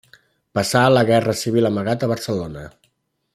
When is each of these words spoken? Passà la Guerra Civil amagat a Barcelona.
Passà 0.59 0.79
la 0.93 1.03
Guerra 1.09 1.35
Civil 1.41 1.69
amagat 1.71 2.07
a 2.09 2.13
Barcelona. 2.13 2.65